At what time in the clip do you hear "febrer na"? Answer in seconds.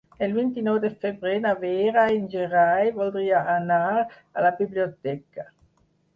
1.03-1.51